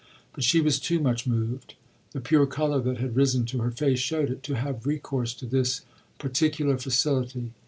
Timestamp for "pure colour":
2.21-2.81